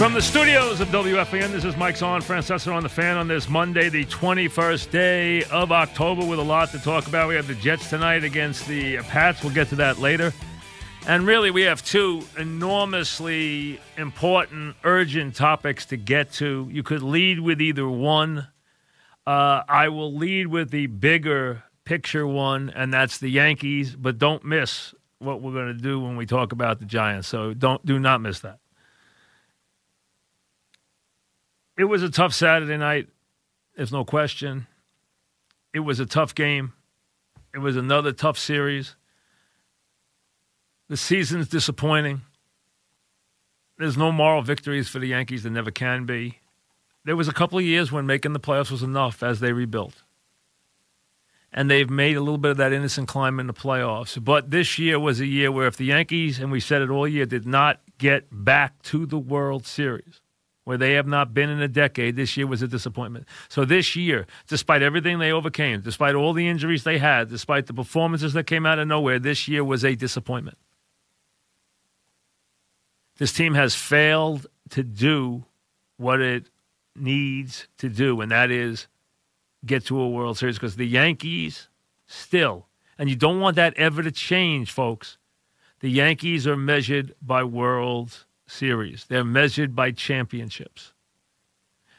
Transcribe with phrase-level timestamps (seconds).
[0.00, 3.50] From the studios of WFAN, this is Mike Zahn, Francesa on the fan on this
[3.50, 7.28] Monday, the 21st day of October, with a lot to talk about.
[7.28, 9.42] We have the Jets tonight against the Pats.
[9.42, 10.32] We'll get to that later.
[11.06, 16.66] And really, we have two enormously important, urgent topics to get to.
[16.72, 18.48] You could lead with either one.
[19.26, 23.96] Uh, I will lead with the bigger picture one, and that's the Yankees.
[23.96, 27.28] But don't miss what we're going to do when we talk about the Giants.
[27.28, 28.59] So don't do not miss that.
[31.78, 33.08] It was a tough Saturday night.
[33.76, 34.66] There's no question.
[35.72, 36.72] It was a tough game.
[37.54, 38.96] It was another tough series.
[40.88, 42.22] The season's disappointing.
[43.78, 45.42] There's no moral victories for the Yankees.
[45.44, 46.38] There never can be.
[47.04, 50.02] There was a couple of years when making the playoffs was enough as they rebuilt.
[51.52, 54.22] And they've made a little bit of that innocent climb in the playoffs.
[54.22, 57.08] But this year was a year where if the Yankees, and we said it all
[57.08, 60.20] year, did not get back to the World Series,
[60.64, 62.16] where they have not been in a decade.
[62.16, 63.26] This year was a disappointment.
[63.48, 67.74] So this year, despite everything they overcame, despite all the injuries they had, despite the
[67.74, 70.58] performances that came out of nowhere, this year was a disappointment.
[73.18, 75.44] This team has failed to do
[75.96, 76.48] what it
[76.96, 78.86] needs to do, and that is
[79.66, 81.68] get to a World Series because the Yankees
[82.06, 82.66] still,
[82.98, 85.18] and you don't want that ever to change, folks.
[85.80, 89.06] The Yankees are measured by World Series.
[89.08, 90.92] They're measured by championships.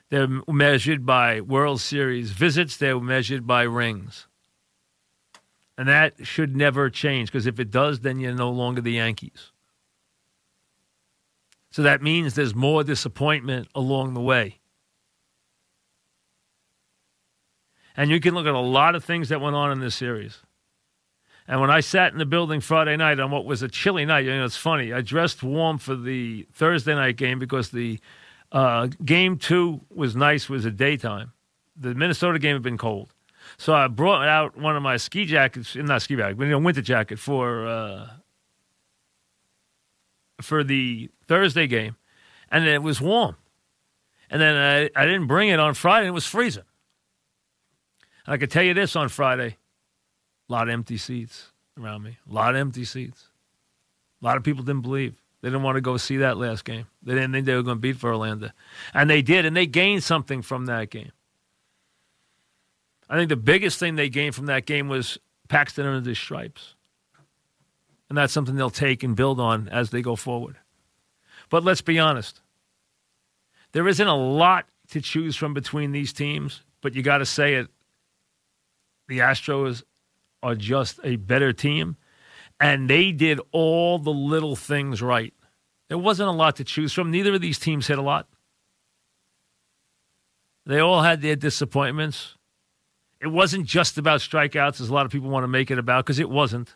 [0.10, 2.78] They're measured by World Series visits.
[2.78, 4.28] They're measured by rings.
[5.78, 9.52] And that should never change because if it does, then you're no longer the Yankees.
[11.72, 14.60] So that means there's more disappointment along the way.
[17.96, 20.40] And you can look at a lot of things that went on in this series.
[21.48, 24.26] And when I sat in the building Friday night on what was a chilly night,
[24.26, 24.94] you know, it's funny.
[24.94, 28.00] I dressed warm for the Thursday night game because the
[28.52, 31.32] uh, game two was nice, was a daytime.
[31.76, 33.14] The Minnesota game had been cold.
[33.58, 36.60] So I brought out one of my ski jackets, not ski bag, but you know,
[36.60, 38.08] winter jacket for uh,
[40.42, 41.96] for the Thursday game,
[42.50, 43.36] and it was warm.
[44.30, 46.64] And then I, I didn't bring it on Friday, it was freezing.
[48.26, 49.58] And I can tell you this on Friday
[50.52, 51.48] a lot of empty seats
[51.80, 52.18] around me.
[52.30, 53.30] A lot of empty seats.
[54.22, 55.16] A lot of people didn't believe.
[55.42, 56.88] They didn't want to go see that last game.
[57.02, 58.52] They didn't think they were going to beat Verlander.
[58.94, 61.14] And they did, and they gained something from that game.
[63.10, 65.18] I think the biggest thing they gained from that game was
[65.48, 66.76] Paxton under the stripes.
[68.10, 70.58] And that's something they'll take and build on as they go forward.
[71.50, 72.42] But let's be honest.
[73.72, 77.54] There isn't a lot to choose from between these teams, but you got to say
[77.56, 77.70] it.
[79.08, 79.84] The Astros
[80.44, 81.98] are just a better team,
[82.60, 85.34] and they did all the little things right.
[85.90, 87.12] There wasn't a lot to choose from.
[87.12, 88.28] Neither of these teams hit a lot.
[90.66, 92.38] They all had their disappointments.
[93.20, 96.06] It wasn't just about strikeouts, as a lot of people want to make it about,
[96.06, 96.76] because it wasn't.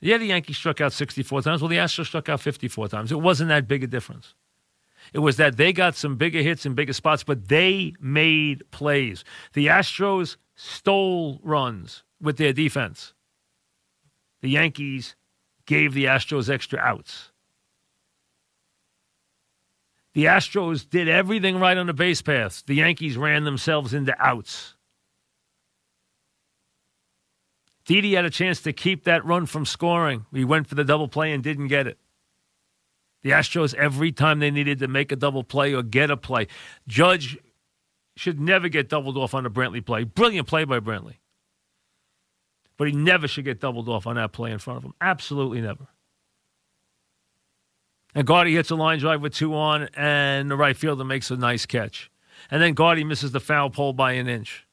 [0.00, 1.62] Yeah, the Yankees struck out 64 times.
[1.62, 3.10] Well, the Astros struck out 54 times.
[3.10, 4.34] It wasn't that big a difference.
[5.12, 9.24] It was that they got some bigger hits in bigger spots, but they made plays.
[9.52, 13.14] The Astros stole runs with their defense.
[14.42, 15.16] The Yankees
[15.64, 17.30] gave the Astros extra outs.
[20.12, 22.62] The Astros did everything right on the base paths.
[22.62, 24.74] The Yankees ran themselves into outs.
[27.84, 30.26] Didi had a chance to keep that run from scoring.
[30.32, 31.98] He went for the double play and didn't get it.
[33.22, 36.48] The Astros, every time they needed to make a double play or get a play,
[36.88, 37.38] Judge
[38.16, 40.04] should never get doubled off on a Brantley play.
[40.04, 41.16] Brilliant play by Brantley.
[42.78, 44.94] But he never should get doubled off on that play in front of him.
[45.00, 45.86] Absolutely never.
[48.14, 51.36] And Gardy hits a line drive with two on, and the right fielder makes a
[51.36, 52.10] nice catch.
[52.50, 54.65] And then Gardy misses the foul pole by an inch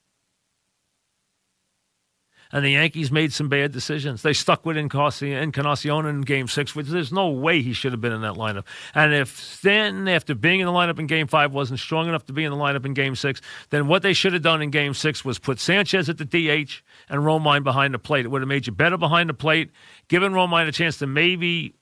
[2.54, 4.22] and the Yankees made some bad decisions.
[4.22, 8.14] They stuck with Encarnacion in Game Six, which there's no way he should have been
[8.14, 8.64] in that lineup.
[8.94, 12.34] And if Stanton, after being in the lineup in Game Five, wasn't strong enough to
[12.34, 13.42] be in the lineup in Game Six,
[13.72, 16.84] then what they should have done in Game Six was put Sanchez at the DH
[17.10, 18.26] and Romine behind the plate.
[18.26, 19.72] It would have made you better behind the plate,
[20.08, 21.74] given Romine a chance to maybe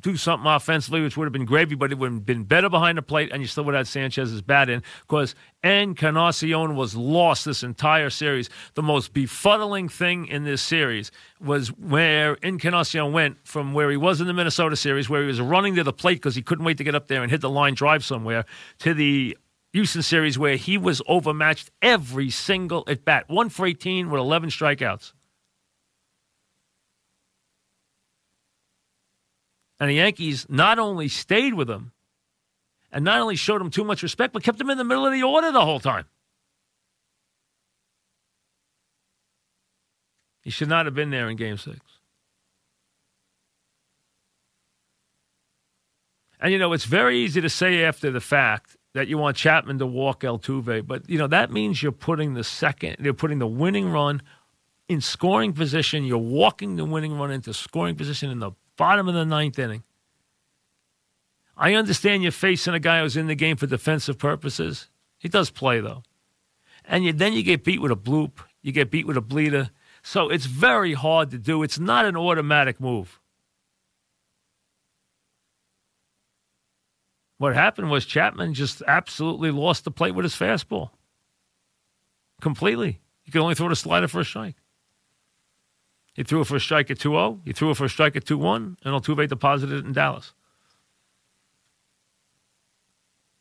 [0.00, 2.98] do something offensively, which would have been gravy, but it would have been better behind
[2.98, 7.44] the plate, and you still would have had Sanchez's bat in because Encarnacion was lost
[7.44, 8.48] this entire series.
[8.74, 11.10] The most befuddling thing in this series
[11.40, 15.40] was where Encarnacion went from where he was in the Minnesota series, where he was
[15.40, 17.50] running to the plate because he couldn't wait to get up there and hit the
[17.50, 18.44] line drive somewhere,
[18.78, 19.36] to the
[19.72, 24.50] Houston series where he was overmatched every single at bat, one for 18 with 11
[24.50, 25.12] strikeouts.
[29.80, 31.92] And the Yankees not only stayed with him
[32.92, 35.12] and not only showed him too much respect, but kept him in the middle of
[35.12, 36.04] the order the whole time.
[40.42, 41.78] He should not have been there in game six.
[46.40, 49.78] And, you know, it's very easy to say after the fact that you want Chapman
[49.78, 53.46] to walk Altuve, but, you know, that means you're putting the second, you're putting the
[53.46, 54.22] winning run
[54.88, 56.04] in scoring position.
[56.04, 59.82] You're walking the winning run into scoring position in the bottom of the ninth inning.
[61.54, 64.88] I understand you're facing a guy who's in the game for defensive purposes.
[65.18, 66.02] He does play, though.
[66.86, 69.68] And you, then you get beat with a bloop, you get beat with a bleeder.
[70.02, 71.62] So it's very hard to do.
[71.62, 73.20] It's not an automatic move.
[77.36, 80.88] What happened was Chapman just absolutely lost the plate with his fastball.
[82.40, 83.00] Completely.
[83.24, 84.56] He could only throw the slider for a strike.
[86.20, 87.40] He threw it for a strike at 2 0.
[87.46, 90.34] He threw it for a strike at 2 1, and Altuve deposited it in Dallas.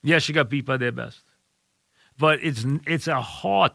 [0.02, 1.24] Yes, you got beat by their best.
[2.18, 3.74] But it's it's a hard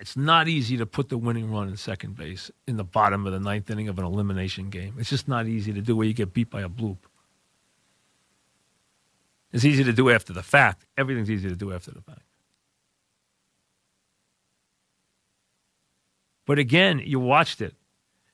[0.00, 3.32] it's not easy to put the winning run in second base in the bottom of
[3.32, 4.96] the ninth inning of an elimination game.
[4.98, 6.98] It's just not easy to do where you get beat by a bloop.
[9.52, 10.84] It's easy to do after the fact.
[10.98, 12.26] Everything's easy to do after the fact.
[16.44, 17.76] But again, you watched it.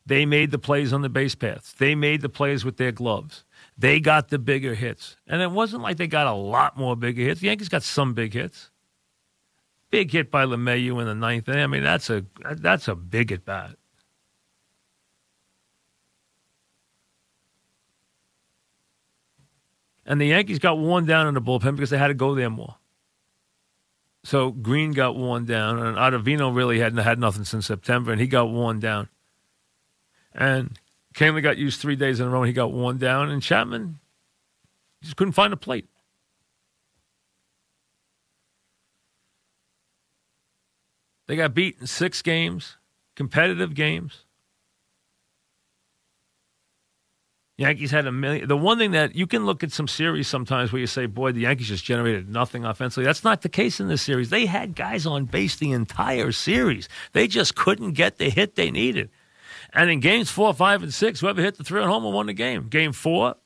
[0.09, 1.75] They made the plays on the base paths.
[1.75, 3.45] They made the plays with their gloves.
[3.77, 5.19] They got the bigger hits.
[5.27, 7.41] And it wasn't like they got a lot more bigger hits.
[7.43, 8.71] The Yankees got some big hits.
[9.91, 11.47] Big hit by LeMahieu in the ninth.
[11.51, 12.25] I mean, that's a
[12.57, 13.77] that's a big at bat.
[20.07, 22.49] And the Yankees got worn down in the bullpen because they had to go there
[22.49, 22.77] more.
[24.25, 28.27] So Green got worn down, and Ottavino really hadn't had nothing since September, and he
[28.27, 29.11] got worn down.
[30.35, 30.79] And
[31.15, 33.31] Kahnle got used three days in a row, he got worn down.
[33.31, 33.99] And Chapman
[35.03, 35.89] just couldn't find a plate.
[41.27, 42.77] They got beat in six games,
[43.15, 44.25] competitive games.
[47.59, 48.47] Yankees had a million.
[48.47, 51.33] The one thing that you can look at some series sometimes where you say, boy,
[51.33, 53.05] the Yankees just generated nothing offensively.
[53.05, 54.31] That's not the case in this series.
[54.31, 56.89] They had guys on base the entire series.
[57.13, 59.11] They just couldn't get the hit they needed.
[59.73, 62.33] And in games four, five, and six, whoever hit the three run homer won the
[62.33, 62.69] game.
[62.69, 63.37] Game four,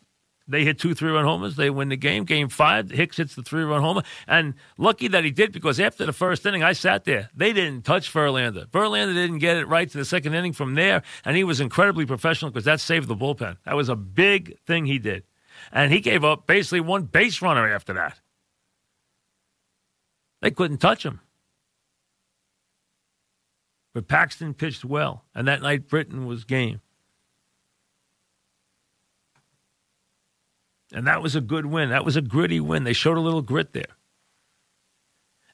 [0.48, 1.56] they hit two three run homers.
[1.56, 2.24] They win the game.
[2.24, 4.02] Game five, Hicks hits the three run homer.
[4.26, 7.30] And lucky that he did because after the first inning, I sat there.
[7.34, 8.66] They didn't touch Verlander.
[8.68, 11.02] Verlander didn't get it right to the second inning from there.
[11.24, 13.56] And he was incredibly professional because that saved the bullpen.
[13.64, 15.24] That was a big thing he did.
[15.72, 18.18] And he gave up basically one base runner after that.
[20.40, 21.20] They couldn't touch him.
[23.92, 25.24] But Paxton pitched well.
[25.34, 26.80] And that night, Britton was game.
[30.92, 31.90] And that was a good win.
[31.90, 32.84] That was a gritty win.
[32.84, 33.96] They showed a little grit there.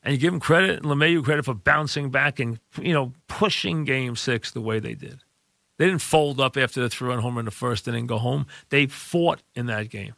[0.03, 4.17] And you give them credit, LeMahieu credit for bouncing back and, you know, pushing game
[4.17, 5.23] six the way they did.
[5.77, 8.47] They didn't fold up after the three run homer in the first and go home.
[8.71, 10.15] They fought in that game.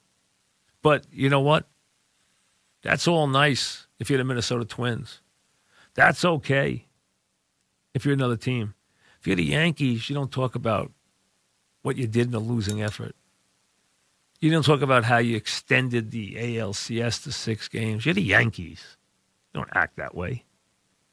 [0.83, 1.68] But you know what?
[2.83, 5.21] That's all nice if you're the Minnesota Twins.
[5.94, 6.87] That's okay
[7.94, 8.75] if you're another team.
[9.20, 10.92] If you're the Yankees, you don't talk about
[11.82, 13.14] what you did in a losing effort.
[14.40, 18.06] You don't talk about how you extended the ALCS to six games.
[18.06, 18.97] You're the Yankees.
[19.52, 20.44] You don't act that way.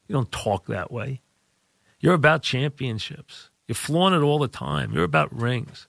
[0.06, 1.20] You don't talk that way.
[2.00, 3.50] You're about championships.
[3.66, 4.92] You're flaunt it all the time.
[4.92, 5.88] You're about rings.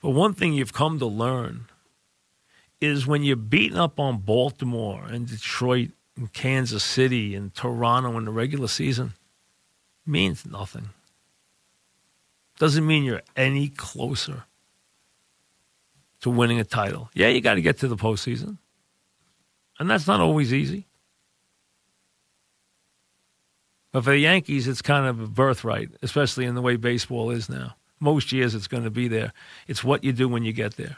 [0.00, 1.66] But one thing you've come to learn
[2.80, 8.24] is when you're beating up on Baltimore and Detroit and Kansas City and Toronto in
[8.24, 9.14] the regular season,
[10.06, 10.90] means nothing.
[12.58, 14.44] Doesn't mean you're any closer
[16.20, 17.10] to winning a title.
[17.14, 18.58] Yeah, you got to get to the postseason.
[19.78, 20.86] And that's not always easy.
[23.90, 27.48] But for the Yankees, it's kind of a birthright, especially in the way baseball is
[27.48, 27.76] now.
[28.00, 29.32] Most years it's going to be there.
[29.68, 30.96] It's what you do when you get there.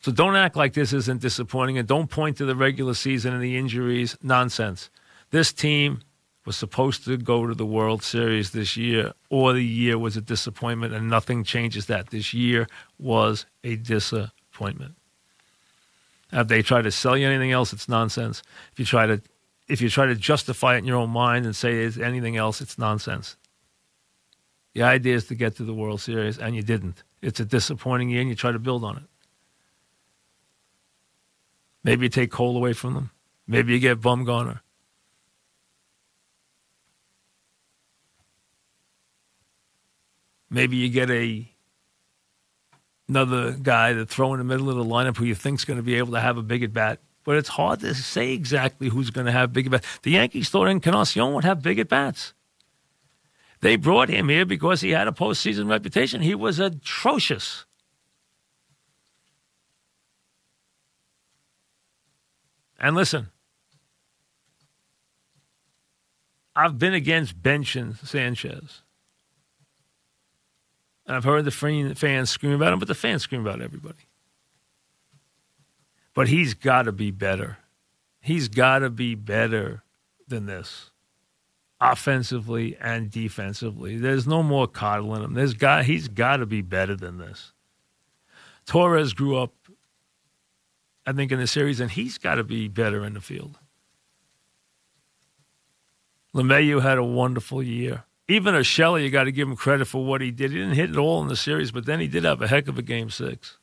[0.00, 3.42] So don't act like this isn't disappointing and don't point to the regular season and
[3.42, 4.16] the injuries.
[4.22, 4.90] Nonsense.
[5.30, 6.00] This team
[6.46, 10.22] was supposed to go to the World Series this year, or the year was a
[10.22, 12.08] disappointment, and nothing changes that.
[12.08, 12.66] This year
[12.98, 14.94] was a disappointment.
[16.32, 18.42] If they try to sell you anything else, it's nonsense.
[18.72, 19.20] If you try to
[19.68, 22.60] if you try to justify it in your own mind and say it's anything else,
[22.60, 23.36] it's nonsense.
[24.74, 27.02] The idea is to get to the World Series, and you didn't.
[27.22, 29.02] It's a disappointing year, and you try to build on it.
[31.82, 33.10] Maybe you take Cole away from them.
[33.46, 34.60] Maybe you get Bumgarner.
[40.50, 41.48] Maybe you get a
[43.08, 45.82] another guy to throw in the middle of the lineup who you think's going to
[45.82, 47.00] be able to have a big at bat.
[47.24, 49.86] But it's hard to say exactly who's going to have big at bats.
[50.02, 52.34] The Yankees thought Encarnacion would have big at bats.
[53.60, 56.22] They brought him here because he had a postseason reputation.
[56.22, 57.66] He was atrocious.
[62.80, 63.28] And listen,
[66.56, 68.82] I've been against benching Sanchez.
[71.06, 74.06] And I've heard the fans scream about him, but the fans scream about everybody.
[76.14, 77.58] But he's got to be better.
[78.20, 79.82] He's got to be better
[80.28, 80.90] than this,
[81.80, 83.96] offensively and defensively.
[83.96, 85.34] There's no more coddling him.
[85.34, 87.52] There's got he's got to be better than this.
[88.66, 89.54] Torres grew up,
[91.06, 93.58] I think, in the series, and he's got to be better in the field.
[96.34, 100.20] LeMahieu had a wonderful year even Urshela, you got to give him credit for what
[100.20, 100.52] he did.
[100.52, 102.68] He didn't hit it all in the series, but then he did have a heck
[102.68, 103.58] of a game six.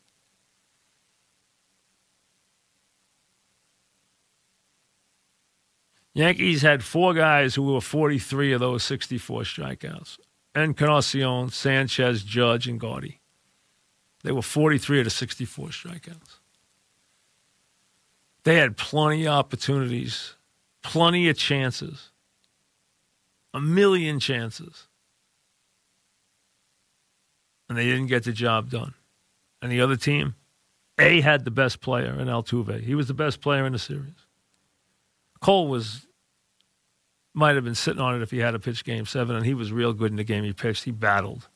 [6.14, 10.18] Yankees had four guys who were 43 of those 64 strikeouts.
[10.54, 13.22] Encarnacion, Sanchez, Judge, and Gardy.
[14.24, 16.40] They were 43 of the 64 strikeouts.
[18.48, 20.36] They had plenty of opportunities,
[20.82, 22.12] plenty of chances
[23.58, 24.88] a million chances.
[27.68, 28.94] And they didn't get the job done.
[29.62, 30.36] And the other team,
[31.00, 32.82] A had the best player in Altuve.
[32.82, 34.26] He was the best player in the series.
[35.42, 36.06] Cole was
[37.34, 39.54] might have been sitting on it if he had a pitch game seven, and he
[39.54, 40.86] was real good in the game he pitched.
[40.86, 41.48] He battled.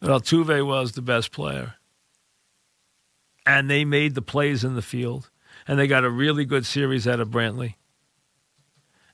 [0.00, 1.74] But Altuve was the best player.
[3.44, 5.30] And they made the plays in the field.
[5.66, 7.74] And they got a really good series out of Brantley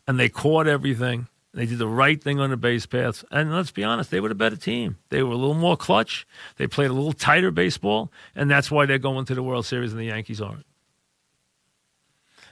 [0.08, 1.28] and they caught everything.
[1.52, 3.24] They did the right thing on the base paths.
[3.30, 4.96] And let's be honest, they were the better team.
[5.10, 6.26] They were a little more clutch.
[6.56, 9.92] They played a little tighter baseball, and that's why they're going to the World Series
[9.92, 10.64] and the Yankees aren't.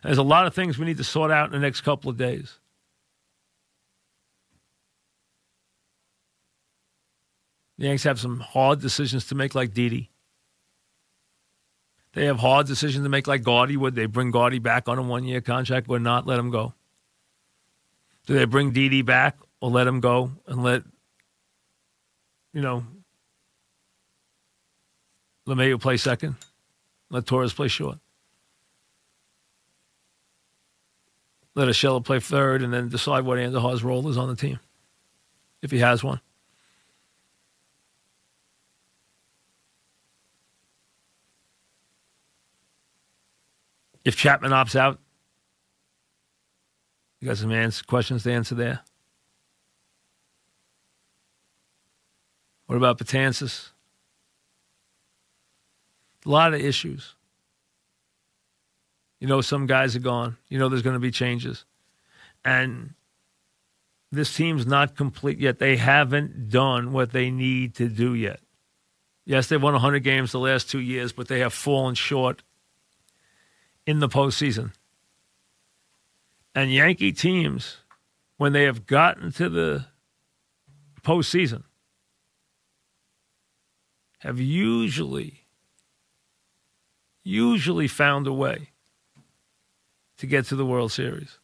[0.02, 2.18] There's a lot of things we need to sort out in the next couple of
[2.18, 2.59] days.
[7.78, 10.11] The Yankees have some hard decisions to make, like Didi.
[12.16, 13.76] They have hard decisions to make, like Gardy.
[13.76, 16.73] Would they bring Gardy back on a one year contract or not let him go?
[18.25, 20.82] Do they bring Didi back or let him go and let,
[22.54, 22.87] you know,
[25.46, 26.37] LeMahieu play second?
[27.11, 27.99] Let Torres play short?
[31.54, 34.58] Let Urshela play third and then decide what Andujar's role is on the team,
[35.61, 36.23] if he has one.
[44.06, 45.00] If Chapman opts out,
[47.18, 48.82] you got some answer, questions to answer there?
[52.66, 53.70] What about Betances?
[56.25, 57.16] A lot of issues.
[59.18, 60.36] You know, some guys are gone.
[60.48, 61.64] You know, there's going to be changes.
[62.44, 62.94] And
[64.12, 65.58] this team's not complete yet.
[65.58, 68.38] They haven't done what they need to do yet.
[69.25, 72.44] Yes, they've won 100 games the last two years, but they have fallen short
[73.86, 74.72] in the postseason.
[76.54, 77.78] And Yankee teams,
[78.36, 79.86] when they have gotten to the
[81.02, 81.62] postseason,
[84.18, 85.46] have usually,
[87.22, 88.70] usually found a way
[90.16, 91.38] to get to the World Series.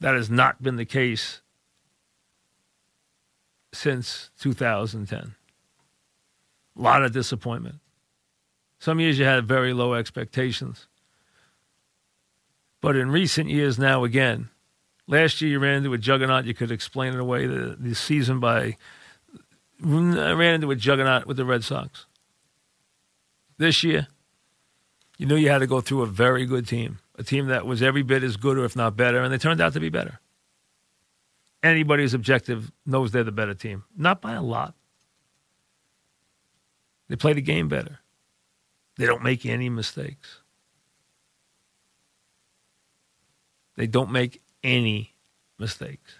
[0.00, 1.42] That has not been the case
[3.72, 5.34] since 2010.
[6.76, 7.76] A lot of disappointment.
[8.78, 10.86] Some years you had very low expectations.
[12.80, 14.50] But in recent years now, again,
[15.06, 16.44] last year you ran into a juggernaut.
[16.44, 18.76] You could explain it away the, the season by
[19.82, 22.06] I ran into a juggernaut with the Red Sox.
[23.58, 24.08] This year,
[25.18, 27.82] you knew you had to go through a very good team, a team that was
[27.82, 30.20] every bit as good or if not better, and they turned out to be better.
[31.62, 34.74] Anybody who's objective knows they're the better team, not by a lot.
[37.08, 38.00] They play the game better.
[38.98, 40.40] They don't make any mistakes.
[43.76, 45.14] They don't make any
[45.56, 46.16] mistakes.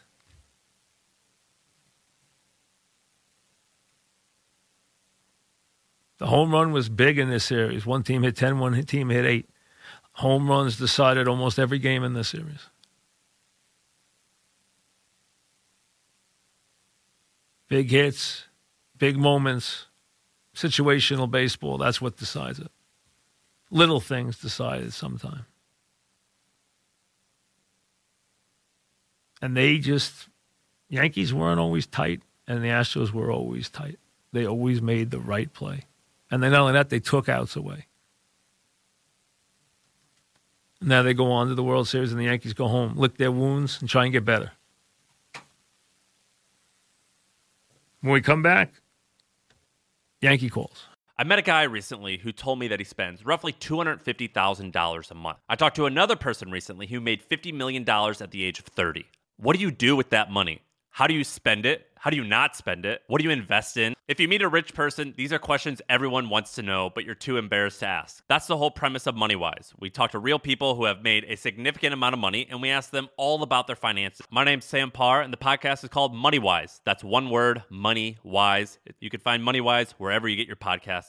[6.19, 7.85] The home run was big in this series.
[7.85, 9.51] One team hit 10, one team hit 8.
[10.13, 12.71] Home runs decided almost every game in this series.
[17.69, 18.45] Big hits,
[18.97, 19.88] big moments,
[20.59, 22.71] situational baseball, that's what decides it.
[23.71, 25.45] Little things decide it sometimes.
[29.41, 30.29] and they just
[30.89, 33.99] Yankees weren't always tight, and the Astros were always tight.
[34.33, 35.85] they always made the right play.
[36.31, 37.87] And then not only that, they took outs away.
[40.83, 43.33] Now they go on to the World Series and the Yankees go home, lick their
[43.33, 44.53] wounds, and try and get better.
[48.03, 48.75] When we come back,
[50.21, 50.85] Yankee calls.
[51.17, 55.39] I met a guy recently who told me that he spends roughly $250,000 a month.
[55.49, 59.07] I talked to another person recently who made $50 million at the age of 30.
[59.37, 60.63] What do you do with that money?
[60.91, 61.88] How do you spend it?
[62.01, 63.03] How do you not spend it?
[63.09, 63.95] What do you invest in?
[64.07, 67.15] If you meet a rich person, these are questions everyone wants to know, but you're
[67.15, 68.25] too embarrassed to ask.
[68.29, 69.75] That's the whole premise of MoneyWise.
[69.79, 72.71] We talk to real people who have made a significant amount of money and we
[72.71, 74.25] ask them all about their finances.
[74.31, 76.81] My name's Sam Parr and the podcast is called MoneyWise.
[76.85, 78.79] That's one word, Money Wise.
[79.01, 80.97] You can find MoneyWise wherever you get your podcasts.